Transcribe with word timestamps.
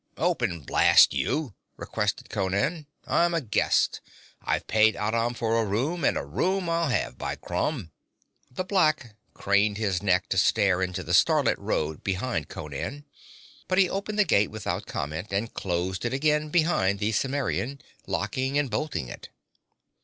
'Open, 0.17 0.61
blast 0.61 1.13
you,' 1.13 1.53
requested 1.77 2.27
Conan. 2.27 2.87
'I'm 3.05 3.35
a 3.35 3.39
guest. 3.41 4.01
I've 4.41 4.65
paid 4.65 4.95
Aram 4.95 5.35
for 5.35 5.61
a 5.61 5.63
room, 5.63 6.03
and 6.03 6.17
a 6.17 6.25
room 6.25 6.67
I'll 6.71 6.89
have, 6.89 7.19
by 7.19 7.35
Crom!' 7.35 7.91
The 8.49 8.63
black 8.63 9.13
craned 9.35 9.77
his 9.77 10.01
neck 10.01 10.27
to 10.29 10.39
stare 10.39 10.81
into 10.81 11.03
the 11.03 11.13
starlit 11.13 11.59
road 11.59 12.03
behind 12.03 12.49
Conan; 12.49 13.05
but 13.67 13.77
he 13.77 13.87
opened 13.87 14.17
the 14.17 14.25
gate 14.25 14.49
without 14.49 14.87
comment, 14.87 15.27
and 15.29 15.53
closed 15.53 16.03
it 16.03 16.13
again 16.15 16.49
behind 16.49 16.97
the 16.97 17.11
Cimmerian, 17.11 17.79
locking 18.07 18.57
and 18.57 18.71
bolting 18.71 19.07
it. 19.07 19.29